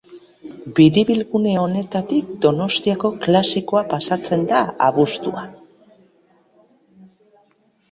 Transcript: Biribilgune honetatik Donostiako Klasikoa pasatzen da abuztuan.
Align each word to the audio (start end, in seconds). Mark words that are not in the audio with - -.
Biribilgune 0.77 1.51
honetatik 1.63 2.31
Donostiako 2.45 3.13
Klasikoa 3.27 3.85
pasatzen 3.93 4.49
da 4.55 4.65
abuztuan. 4.89 5.55